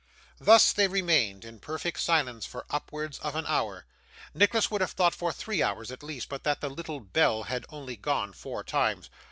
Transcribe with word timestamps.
Thus 0.39 0.73
they 0.73 0.87
remained 0.87 1.45
in 1.45 1.59
perfect 1.59 1.99
silence 1.99 2.43
for 2.47 2.65
upwards 2.71 3.19
of 3.19 3.35
an 3.35 3.45
hour 3.45 3.85
Nicholas 4.33 4.71
would 4.71 4.81
have 4.81 4.93
thought 4.93 5.13
for 5.13 5.31
three 5.31 5.61
hours 5.61 5.91
at 5.91 6.01
least, 6.01 6.27
but 6.27 6.43
that 6.43 6.59
the 6.59 6.69
little 6.71 6.99
bell 7.01 7.43
had 7.43 7.67
only 7.69 7.97
gone 7.97 8.33
four 8.33 8.63
times. 8.63 9.11